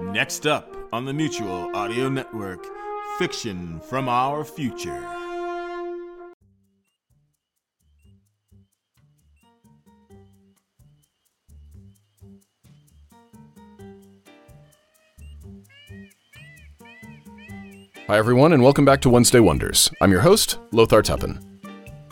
Next 0.00 0.46
up 0.46 0.74
on 0.92 1.04
the 1.04 1.12
Mutual 1.12 1.70
Audio 1.76 2.08
Network, 2.08 2.66
Fiction 3.18 3.80
from 3.80 4.08
Our 4.08 4.44
Future. 4.44 4.98
Hi, 18.06 18.18
everyone, 18.18 18.52
and 18.52 18.62
welcome 18.62 18.84
back 18.84 19.00
to 19.02 19.10
Wednesday 19.10 19.38
Wonders. 19.38 19.90
I'm 20.00 20.10
your 20.10 20.22
host, 20.22 20.58
Lothar 20.72 21.02
Tuppen. 21.02 21.44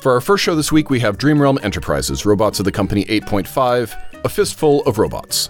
For 0.00 0.12
our 0.12 0.20
first 0.20 0.44
show 0.44 0.54
this 0.54 0.70
week, 0.70 0.90
we 0.90 1.00
have 1.00 1.18
Dreamrealm 1.18 1.64
Enterprises, 1.64 2.22
Robotz 2.22 2.60
of 2.60 2.64
the 2.64 2.70
company 2.70 3.04
8.5, 3.06 4.24
a 4.24 4.28
fistful 4.28 4.82
of 4.84 4.98
robots. 4.98 5.48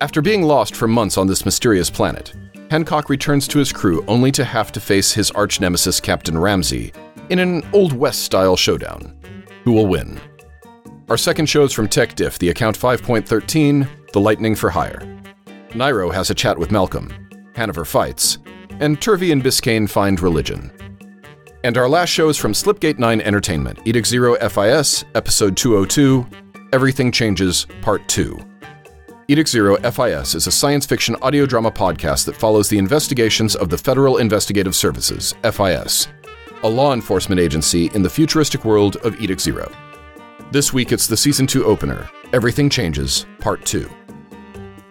After 0.00 0.22
being 0.22 0.42
lost 0.42 0.76
for 0.76 0.86
months 0.86 1.18
on 1.18 1.26
this 1.26 1.44
mysterious 1.44 1.90
planet, 1.90 2.32
Hancock 2.70 3.08
returns 3.08 3.48
to 3.48 3.58
his 3.58 3.72
crew 3.72 4.04
only 4.06 4.30
to 4.30 4.44
have 4.44 4.70
to 4.72 4.80
face 4.80 5.12
his 5.12 5.32
arch 5.32 5.60
nemesis, 5.60 6.00
Captain 6.00 6.38
Ramsey, 6.38 6.92
in 7.30 7.40
an 7.40 7.68
Old 7.72 7.92
West 7.92 8.22
style 8.22 8.56
showdown. 8.56 9.18
Who 9.64 9.72
will 9.72 9.88
win? 9.88 10.20
Our 11.08 11.16
second 11.16 11.46
show 11.46 11.64
is 11.64 11.72
from 11.72 11.88
Tech 11.88 12.14
Diff, 12.14 12.38
the 12.38 12.50
account 12.50 12.78
5.13, 12.78 14.12
The 14.12 14.20
Lightning 14.20 14.54
for 14.54 14.70
Hire. 14.70 15.00
Nairo 15.70 16.14
has 16.14 16.30
a 16.30 16.34
chat 16.34 16.56
with 16.56 16.70
Malcolm. 16.70 17.12
Hanover 17.56 17.84
fights, 17.84 18.38
and 18.78 19.02
Turvey 19.02 19.32
and 19.32 19.42
Biscayne 19.42 19.90
find 19.90 20.20
religion. 20.20 20.70
And 21.64 21.76
our 21.76 21.88
last 21.88 22.10
show 22.10 22.28
is 22.28 22.36
from 22.36 22.52
Slipgate 22.52 23.00
9 23.00 23.20
Entertainment, 23.20 23.80
Edict 23.84 24.06
Zero 24.06 24.36
FIS, 24.48 25.04
Episode 25.16 25.56
202, 25.56 26.24
Everything 26.72 27.10
Changes, 27.10 27.66
Part 27.82 28.06
2. 28.08 28.47
Edict 29.30 29.50
Zero 29.50 29.76
FIS 29.76 30.34
is 30.34 30.46
a 30.46 30.50
science 30.50 30.86
fiction 30.86 31.14
audio 31.20 31.44
drama 31.44 31.70
podcast 31.70 32.24
that 32.24 32.34
follows 32.34 32.70
the 32.70 32.78
investigations 32.78 33.54
of 33.54 33.68
the 33.68 33.76
Federal 33.76 34.16
Investigative 34.16 34.74
Services, 34.74 35.34
FIS, 35.42 36.08
a 36.62 36.68
law 36.68 36.94
enforcement 36.94 37.38
agency 37.38 37.90
in 37.92 38.00
the 38.00 38.08
futuristic 38.08 38.64
world 38.64 38.96
of 39.04 39.20
Edict 39.20 39.38
Zero. 39.38 39.70
This 40.50 40.72
week 40.72 40.92
it's 40.92 41.06
the 41.06 41.16
Season 41.16 41.46
2 41.46 41.66
opener, 41.66 42.08
Everything 42.32 42.70
Changes, 42.70 43.26
Part 43.38 43.66
2. 43.66 43.90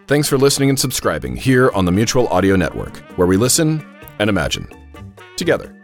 Thanks 0.05 0.27
for 0.27 0.37
listening 0.37 0.69
and 0.69 0.79
subscribing 0.79 1.35
here 1.35 1.71
on 1.71 1.85
the 1.85 1.91
Mutual 1.91 2.27
Audio 2.27 2.55
Network, 2.55 2.97
where 3.17 3.27
we 3.27 3.37
listen 3.37 3.83
and 4.19 4.29
imagine 4.29 4.67
together. 5.35 5.76